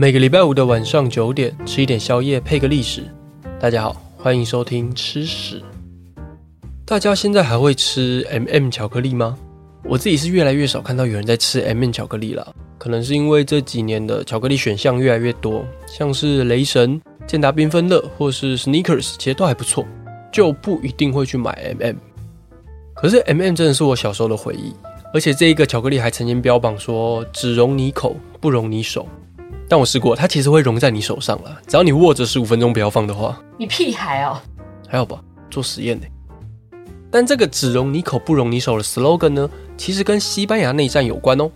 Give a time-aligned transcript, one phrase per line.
[0.00, 3.02] 每个礼拜五的晚上九点，吃一点宵夜，配个历史。
[3.58, 5.60] 大家好，欢迎收听吃屎。
[6.86, 9.36] 大家现在还会吃 M&M 巧克力吗？
[9.82, 19.84] 我自己是越来越少看到有人在吃 M&M 巧克力了，可能是因为这几年的巧克力选项越来越多，像是雷神、健达缤纷乐或是 Snickers，其实都还不错，
[20.30, 21.96] 就不一定会去买 M&M。
[22.94, 24.72] 可是 M&M 真的是我小时候的回忆，
[25.12, 29.04] 而且这一个巧克力还曾经标榜说只溶你口，不溶你手。
[29.68, 33.38] 但我试过，它其实会融在你手上了，只要你握着十五分钟不要放的话。
[33.58, 34.40] 你屁孩哦，
[34.88, 35.20] 还好吧，
[35.50, 36.06] 做实验呢。
[37.10, 41.50] 但这个只溶你口不溶你手的 slogan 呢，其实跟西班牙内战有关哦。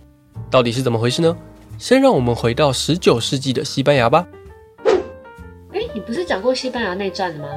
[0.51, 1.35] 到底是怎么回事呢？
[1.79, 4.27] 先让我们回到十九世纪的西班牙吧。
[4.85, 7.47] 哎，你不是讲过西班牙内战的吗？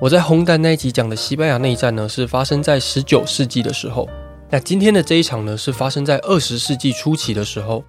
[0.00, 4.08] 我在烘蛋那一集讲的西班牙内战呢，是发生在十九世纪的时候。
[4.48, 7.84] 那今天的这一场呢，是发生在二十世纪初期的时候。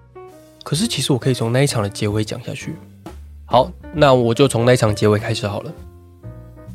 [0.64, 2.74] 可是，其实我可以从那一场的结尾讲下去。
[3.44, 5.72] 好，那我就从那一场结尾开始好了。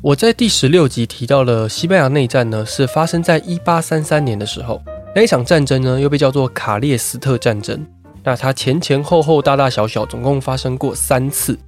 [0.00, 4.80] 我在第十六集提到了西班牙内战呢，是发生在一八三三年的时候。
[5.12, 7.84] 那一场战争呢，又被叫做卡列斯特战争。
[8.22, 11.58] 那它前前后后、大大小小，总共发生过三次。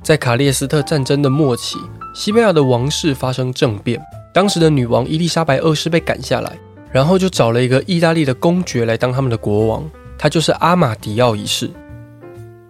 [0.00, 1.76] 在卡列斯特战争的末期，
[2.14, 4.00] 西班牙的王室发生政变，
[4.32, 6.56] 当时的女王伊丽莎白二世被赶下来，
[6.92, 9.90] 然后就找了一个意大利的公爵来当他们的国王。
[10.18, 11.70] 他就是阿马迪奥一世。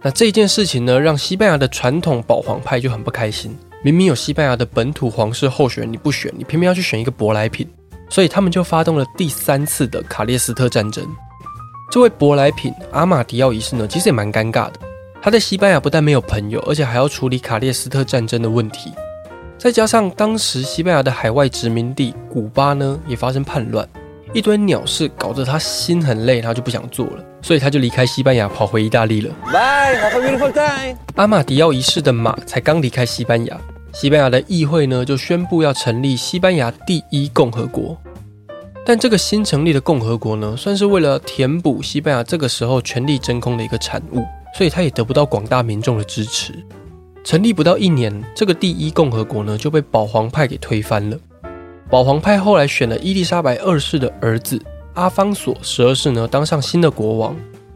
[0.01, 3.57] 那这件事情呢，让西班牙的传统保皇派就很不开心。
[3.83, 7.67] 明明有西班牙的本土皇室候选人，你不选，你偏偏要去选一个舶来品，
[8.09, 11.05] 所以他们就发动了第三次的卡列斯特战争。
[11.91, 14.73] 这位舶来品阿马迪奥一世呢，其实也蛮尴尬的。
[15.21, 18.93] 他在西班牙不但没有朋友，而且还要处理卡列斯特战争的问题。
[19.57, 23.85] 再加上当时西班牙的海外殖民地古巴呢，也发生叛乱。
[24.33, 29.33] 一堆鸟事搞得他心很累，他就不想做了，所以他就离开西班牙，跑回意大利了。
[29.45, 30.95] Bye, have a beautiful day.
[31.15, 33.59] 阿马迪奥一世的马才刚离开西班牙，
[33.93, 37.97] 西班牙的议会呢就宣布要成立西班牙第一共和国。
[38.85, 44.23] 但这个新成立的共和国呢，算是为了填补西班牙这个时候权力真空的一个产物，
[44.57, 46.53] 所以他也得不到广大民众的支持。
[47.23, 51.17] 成立不到一年，这个第一共和国呢就被保皇派给推翻了。
[51.89, 54.59] 保皇派后来选了伊丽莎白二世的儿子
[54.95, 57.35] 阿方索十二世呢，当上新的国王。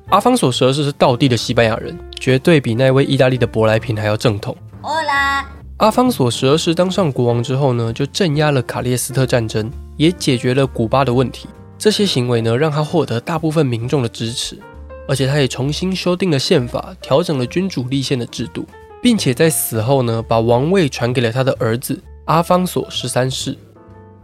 [0.09, 4.55] 阿方索十二世是道地的西班牙人，绝对比那位意大利的舶来品还要正统。
[4.81, 5.43] Hola
[5.77, 11.47] 阿方索十二世当上国王之后呢，就镇压了卡列斯特战争，也解决了古巴的问题。
[11.77, 14.59] 这些行为呢，让他获得大部分民众的支持，
[15.07, 18.65] 而且他也重新修订了宪法，调整了君主立宪的制度，
[19.01, 23.57] 并且在死后呢，把王位传给了他的儿子阿方索十三世。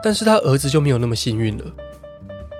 [0.01, 1.65] 但是他儿子就没有那么幸运了。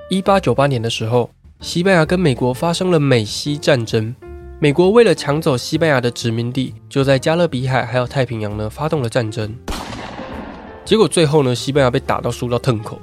[0.10, 1.30] 一八九八年的时候，
[1.62, 4.14] 西班牙跟美国发生了美西战争。
[4.60, 9.56] 美国为了抢走西班牙的殖民地，就在加勒比海还有太平洋呢发动了战争。
[10.84, 13.00] 结果最后呢，西班牙被打到输到腾口。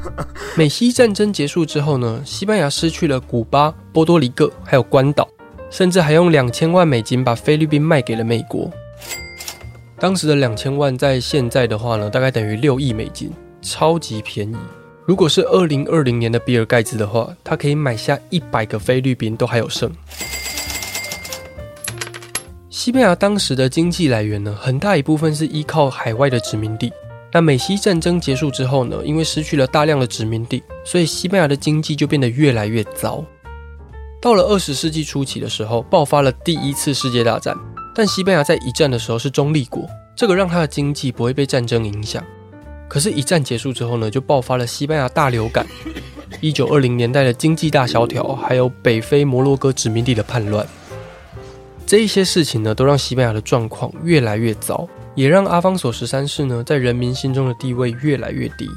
[0.54, 5.26] 美西战争结束之后呢，西班牙失去了古巴、波多黎各还有关岛，
[5.70, 8.70] 甚至还用两千万美金把菲律宾卖给了美国。
[9.98, 13.32] 当时的两千万在现在的话呢，大概等于六亿美金。
[13.62, 14.56] 超级便宜。
[15.10, 19.90] 如果是二零二零年的比尔盖茨的话，他可以买下一百个菲律宾都还有剩。
[22.68, 26.92] 西班牙当时的经济来源呢，很大一部分是依靠海外的殖民地。
[27.32, 33.24] 那美西战争结束之后呢，因为失去了大量的殖民地，所以西班牙的经济就变得越来越糟。
[34.22, 37.56] 到了二十世纪初期的时候，爆发了第一次世界大战，
[37.96, 39.84] 但西班牙在一战的时候是中立国，
[40.14, 42.24] 这个让他的经济不会被战争影响。
[42.90, 45.64] 可是，一战结束之后呢，就爆发了西班牙大流感，
[46.40, 50.66] 一九二零年代的经济大萧条，还有北非摩洛哥殖民地的叛乱，
[51.86, 58.68] 这一些事情呢，都让西班牙的状况越来越糟，也让阿方索十三世呢，在人民心中的地位越来越低。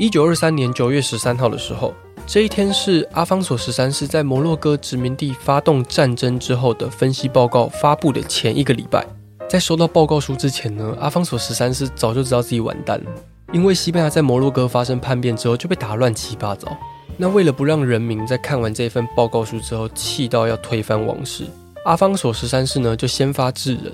[0.00, 1.94] 一九二三年九月十三号的时候，
[2.26, 9.06] 这一天是阿方索十三世在摩洛哥殖民地发动战争之后的分析报告发布的前一个礼拜。
[9.52, 13.10] 在收到报告书之前呢，阿方索十三世早就知道自己完蛋了，
[13.52, 16.74] 因为西班牙在摩洛哥发生叛变之后就被打乱七八糟。
[17.18, 21.44] 那为了不让人民在看完这份报告书之后气到要推翻王室，
[21.84, 23.92] 阿方索十三世呢就先发制人，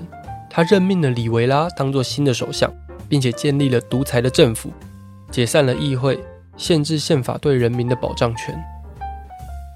[0.49, 2.73] 他任命了里维拉当做新的首相，
[3.09, 4.71] 并且建立了独裁的政府，
[5.29, 6.17] 解散了议会，
[6.55, 8.57] 限制宪法对人民的保障权。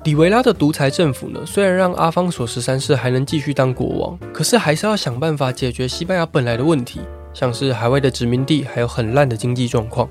[0.03, 6.99] 里维拉的独裁政府呢，虽然让阿方索十三世还能继续当国王，可是还是要想办法解决西班牙本来的问题，
[7.33, 10.09] 像是海外的殖民地，还有很烂的经济状况。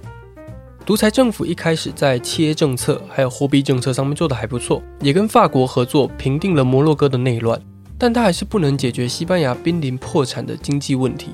[0.87, 7.61] 独裁政府一开始在企业政策还有货币政策上面做得还不错，也跟法国合作平定了摩洛哥的内乱。
[7.99, 11.33] 但他还是不能解决西班牙濒临破产的经济问题。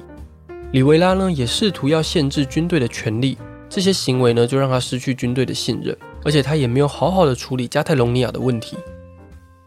[0.72, 3.38] 里维拉呢也试图要限制军队的权力，
[3.70, 8.76] 这些行为呢就让他失去军队的信任，而且他也没有好好的处理加泰隆尼亚的问题。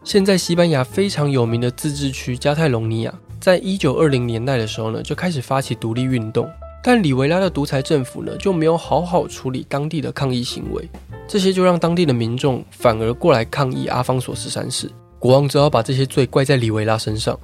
[0.04, 6.50] 现在西班牙非常有名的自治区加泰隆尼亚，在一九二零年代的时候呢就开始发起独立运动，
[6.82, 10.88] 但里维拉的独裁政府呢就没有好好处理当地的抗议行为，
[11.28, 14.90] 这些就让当地的民众反而过来抗议阿方索十三世，
[15.20, 17.38] 国王只好把这些罪怪在里维拉身上。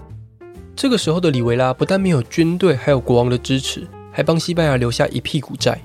[0.75, 5.81] 这个时候的里维拉不但没有军队，还有国王的支持，还帮西班牙留下一屁股债。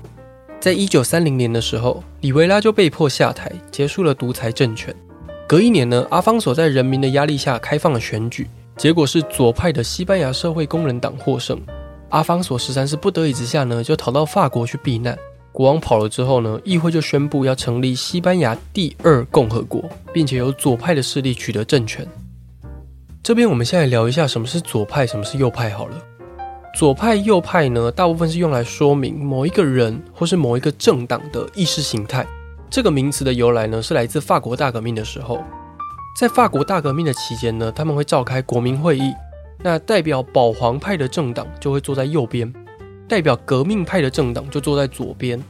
[0.64, 4.96] 在一九三零年的时候，里维拉就被迫下台，结束了独裁政权。
[5.46, 11.60] 隔一年呢，阿方索在人民的压力下开放了选举，结果是左派的西班牙社会工人党获胜。
[12.08, 15.14] 阿方索十三世不得已之下呢，就逃到法国去避难。
[15.52, 19.84] 国王跑了之后呢，议会就宣布要成立西班牙第二共和国，
[20.14, 22.08] 并且由左派的势力取得政权。
[23.22, 26.02] 这边我们先来聊一下什么是左派，什么是右派好了。
[26.74, 32.26] 左派、右派呢，大部分是用来说明某一个人或是某一个政党的意识形态。
[32.68, 35.38] 这个名词的由来呢，是来自法国大革命的时候。
[36.18, 39.12] 在法国大革命的期间呢，他们会召开国民会议，
[39.62, 42.52] 那代表保皇派的政党就会坐在右边，
[43.08, 45.40] 代表革命派的政党就坐在左边。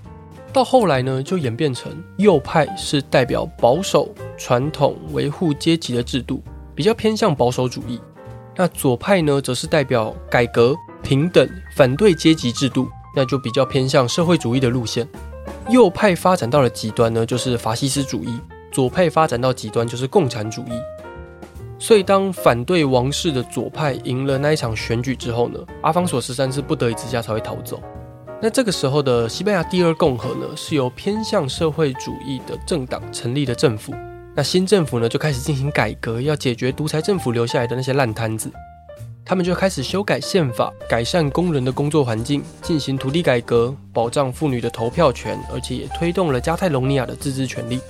[0.53, 6.43] 到后来呢，就演变成右派是代表保守、传统、维护阶级的制度。
[6.75, 7.99] 比较偏向保守主义，
[8.57, 15.07] 那左派呢，则是代表改革、平等、反对阶级制度，那就比较偏向社会主义的路线。
[15.69, 18.31] 右派发展到了极端呢，就是法西斯主义；
[18.73, 20.73] 左派发展到极端就是共产主义。
[21.79, 27.83] 所以，当反对王室的左派赢了那一场选举之后呢，阿方索十三世不得已之下才会逃走。
[28.41, 33.93] 那这个时候的西班牙第二共和呢，是由偏向社会主义的政党成立的政府。
[34.35, 38.51] 那新政府呢，就开始进行改革，要解决独裁政府留下来的那些烂摊子。
[39.27, 47.81] 他们就开始修改宪法，改善工人的工作环境，进行土地改革，保障妇女的投票权，而且也推动了加泰隆尼亚的自治权利。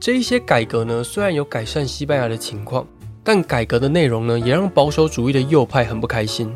[0.00, 2.86] 这一些改革呢，虽然有改善西班牙的情况，
[3.22, 6.50] 但改革的内容呢，也让保守主义的右派很不开心。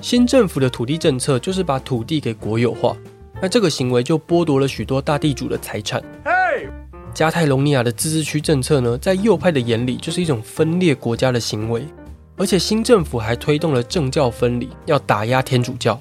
[0.00, 2.96] 新政府的土地政策就是把土地给国有化，
[3.40, 6.00] 那这个行为就剥夺了许多大地主的财产。
[7.12, 11.84] 加泰隆尼亚的自治区政策呢，在右派的眼里就是一种分裂国家的行为，
[12.36, 16.00] 而且新政府还推动了政教分离，要打压天主教。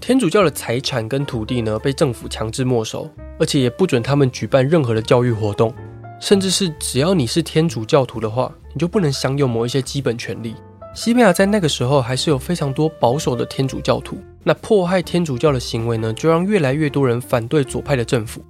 [0.00, 5.72] 天主教的财产跟土地呢，被政府强制没收，而且也不准他们举办任何的教育活动，
[6.20, 10.56] 甚至是只要你是天主教徒的话，你就不能享有某一些基本权利。
[10.92, 18.44] 西班牙在那个时候还是有非常多保守的天主教徒，那迫害天主教的行为呢，就让越来越多人反对左派的政府。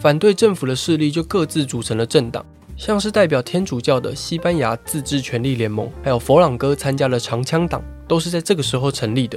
[0.00, 2.46] 反对政府的势力就各自组成了政党，
[2.78, 9.36] 像是代表天主教的西班牙自治权力联盟，还有佛朗哥参加了长枪党，都是在这个时候成立的。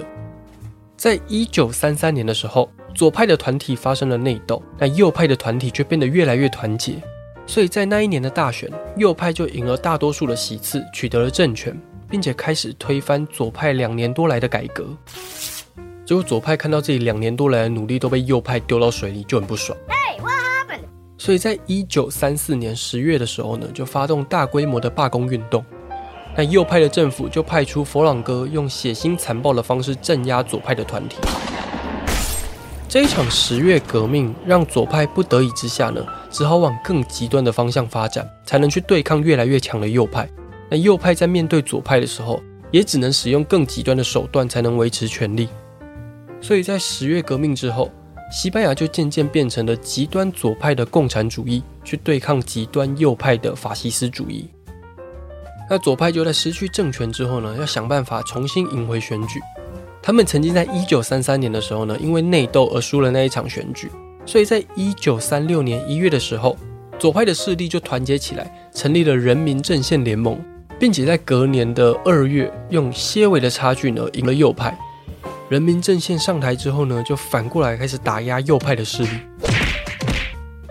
[0.96, 7.02] 在一九三三年的时候，左派的团体发生了内斗，那右派的团体却变得越来越团结，
[7.48, 11.76] 所以在那一年的大选，右派就赢了大多数的席次，取得了政权，
[12.08, 14.86] 并且开始推翻左派两年多来的改革。
[16.06, 19.76] 结果左派看到自己两年多来的努力都被右派丢到水里，就很不爽。
[21.24, 25.64] 所以在一九三四年十月的时候呢，就发动大规模的罢工运动。
[26.36, 31.18] 那右派的政府就派出佛朗哥用血腥残暴的方式镇压左派的团体。
[32.90, 40.28] 这一场十月革命让左派不得已之下呢，只好往更极端的方向发展，才能去对抗越来越强的右派。
[40.72, 45.50] 那右派在面对左派的时候，也只能使用更极端的手段才能维持权力。
[46.42, 47.92] 所以在十月革命之后，
[48.32, 54.48] 西班牙就渐渐变成了极端左派的共产主义，去对抗极端右派的法西斯主义。
[55.70, 59.42] 那左派就在失去政权之后呢，要想办法重新赢回选举。
[60.02, 63.92] 他们曾经在一九三三年的时候呢，因为内斗而输了那一场选举，
[64.26, 66.58] 所以在一九三六年一月的时候，
[66.98, 70.40] 左派的势力就团结起来，成立了人民阵线联盟，
[70.80, 74.78] 并且在隔年的二月，用些微的差距呢，赢了右派。
[75.51, 79.10] 人民阵线上台之后呢，就反过来开始打压右派的势力。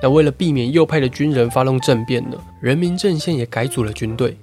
[0.00, 4.34] 那为了避免右派的军人发动政变呢，人民阵线也改组了军队。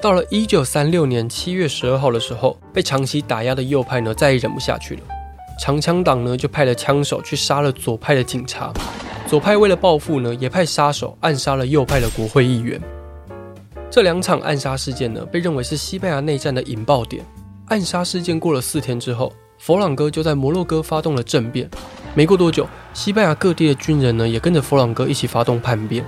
[0.00, 5.02] 到了一九三六年七月十二号的时候，被长期打压的右派呢，再也忍不下去了。
[5.60, 8.72] 长枪党呢，就派了枪手去杀了左派的警察。
[9.26, 12.80] 左派为了报复呢，也派杀手暗杀了右派的国会议员。
[13.90, 17.22] 这两场暗杀事件呢，被认为是西班牙内战的引爆点。
[17.66, 21.68] 暗杀事件过了四天之后，佛朗哥就在摩洛哥发动了政变，
[22.14, 26.04] 没过多久，西班牙各地的军人呢也跟着佛朗哥一起发动叛变。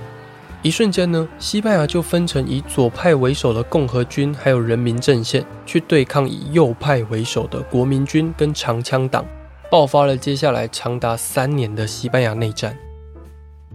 [0.63, 9.25] 一瞬间呢，西班牙就分成以左派为首的共和军，还有人民阵线去对抗以右派为首的国民军跟长枪党，
[9.69, 12.77] 爆发了接下来长达三年的西班牙内战。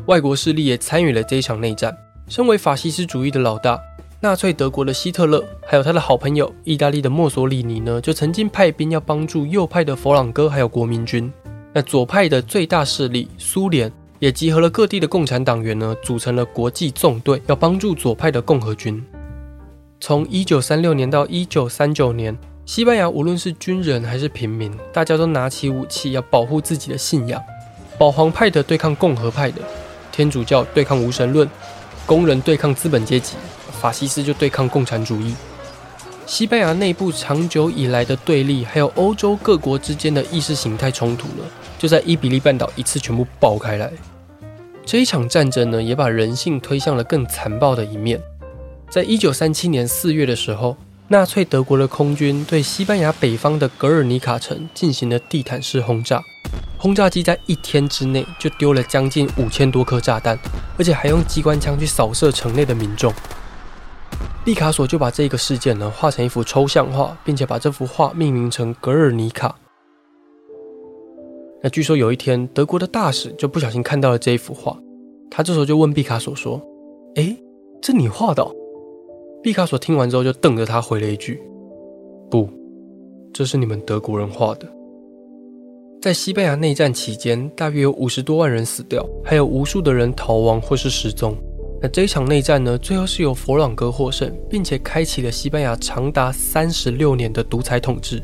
[0.06, 1.94] 外国势力也参与了这一场内战。
[2.28, 3.78] 身为法西斯主义的老大，
[4.26, 11.32] 纳粹德国的希特勒，还有他的好朋友意大利的墨索里尼呢，就曾经派兵要帮助右派的佛朗哥还有国民军。
[11.72, 13.92] 那左派的最大势力苏联。
[14.18, 19.04] 也集合了各地的共产党员呢，组成了国际纵队，要帮助左派的共和军。
[20.00, 27.38] 从一九三六年到一九三九年，西班牙无论是军人还是平民，大家都拿起武器要保护自己的信仰。
[27.98, 29.60] 保皇派的对抗共和派的，
[30.10, 31.46] 天主教对抗无神论，
[32.06, 33.36] 工人对抗资本阶级，
[33.86, 35.32] 法西斯就对抗共产主义。
[36.26, 41.44] 西班牙内部长久以来的对立，还有欧洲各国之间的意识形态冲突呢，
[41.78, 43.92] 就在伊比利半岛一次全部爆开来。
[44.84, 48.20] 这一场战争呢，也把人性推向了更残暴的一面。
[48.90, 50.76] 在一九三七年四月的时候，
[51.06, 56.20] 纳粹德国的空军对西班牙北方的格尔尼卡城进行了地毯式轰炸，
[56.76, 60.36] 轰炸机在一天之内就丢了将近五千多颗炸弹，
[60.76, 63.14] 而且还用机关枪去扫射城内的民众。
[64.46, 69.48] 毕卡索就把这个事件呢画成一幅抽象画，并且把这幅画命名成《格尔尼卡》。
[71.60, 74.78] 那据说有一天，德国的大使就不小心看到了这一幅画，
[75.28, 76.62] 他这时候就问毕卡索说
[77.16, 77.36] ：“诶，
[77.82, 78.46] 这你画的？”
[79.42, 81.42] 毕卡索听完之后就瞪着他回了一句
[82.30, 82.48] ：“不，
[83.32, 84.72] 这是你们德国人画的。”
[86.00, 91.36] 在西班牙内战期间，大约有五十多万人死掉，还有无数的人逃亡或是失踪。
[91.80, 98.22] 那这一场内战呢，最后是由佛朗哥获胜，并且开启了西班牙长达三十六年的独裁统治。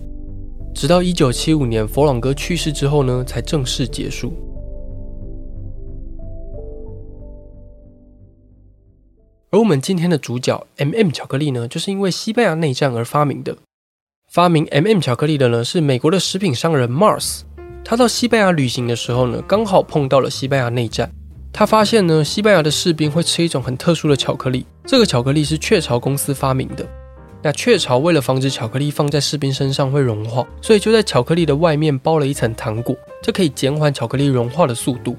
[0.74, 4.32] 直到一九七五年佛朗哥去世之后呢，才正式结束。
[9.50, 13.54] 而我们今天的主角 M&M 巧克力呢，就是因为西班牙内战而发明的。
[14.30, 17.42] 发明 M&M 巧克力的呢，是美国的食品商人 Mars。
[17.84, 21.12] 他到西班牙旅行的时候呢，刚好碰到了西班牙内战。
[21.52, 26.84] 他发现呢，西班牙的士兵会吃一种很特殊的巧克力，这个巧克力是雀巢公司发明的。
[27.42, 35.14] 那雀巢为了防止巧克力放在士兵身上会融化，所以就在巧克力的外面包了一层糖果，这可以减缓巧克力融化的速度。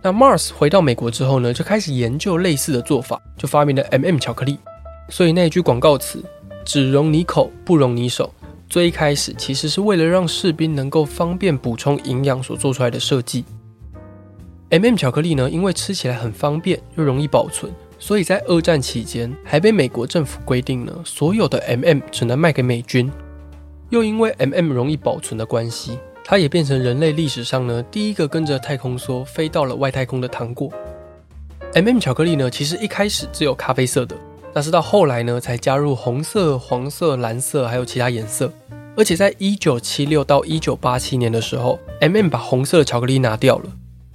[0.00, 4.58] 那 Mars 回到美国之后呢，就开始研究类似的做法，就发明了 M&M 巧克力。
[5.08, 6.22] 所以那一句广告词
[6.64, 8.32] “只溶你口，不溶你手”，
[8.70, 13.44] 最开始其实是为了让士兵能够方便补充营养所做出来的设计。
[14.74, 17.72] M&M 巧克力呢，因为吃起来很方便又容易保存。
[17.96, 23.08] 所以在二战期间，还被美国政府规定呢，所有的 M&M 只能卖给美军。
[23.90, 30.68] 又因为 M&M 容易保存的关系，它也变成人类历史上呢第一个跟着太空梭飞到了外太空的糖果。
[31.74, 34.16] M&M 巧克力呢，其实一开始只有咖啡色的，
[34.52, 38.52] 但是到后来呢，才加入红色、黄色、蓝色，还有其他颜色。
[38.96, 43.70] 而且在一九七六到一九八七年的时候，M&M 把红色的巧克力拿掉了，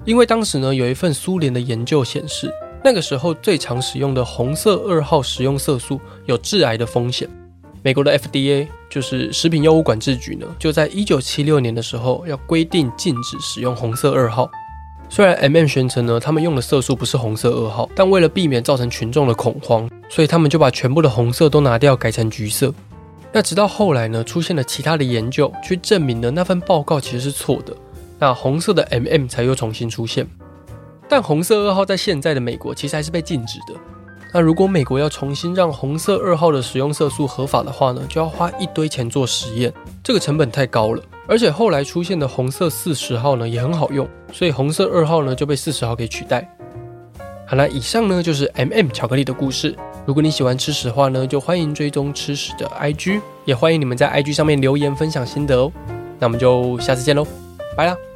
[0.05, 2.51] 因为当时呢有一份苏联的研究显示。
[2.81, 7.29] 那个时候最常使用的红色二号食用色素有致癌的风险。
[7.83, 14.49] 美国的 FDA 就是食品药物管制局呢，就在一九七六年的时候要规定禁止使用红色二号。
[15.09, 22.73] 虽然 M&M 宣称呢，他们用的色素不是红色二号，但为了避免造成群众的恐慌，所以他们就把全部的红色都拿掉，改成橘色。
[23.33, 27.75] 那直到后来呢，出现了其他的研究，去证明了那份报告其实是错的，
[28.19, 30.27] 那红色的 M&M 才又重新出现。
[31.07, 33.73] 但红色二号在现在的美国其实还是被禁止的。
[34.31, 39.73] 那如果美国要重新让红色二号的使用色素合法的话呢，就要花一堆钱做实验，
[40.03, 41.01] 这个成本太高了。
[41.27, 46.47] 而且后来出现的红色四十号呢也很好用，所以红色二号呢就被四十号给取代。
[47.47, 49.75] 好，了以上呢就是 M&M 巧克力的故事。
[50.05, 55.71] 如果你喜欢吃屎的话呢，就欢迎追踪吃屎的 IG，也欢迎你们在 IG 上面留言分享心得哦。
[56.19, 57.25] 那我们就下次见喽，
[57.75, 58.08] 拜啦。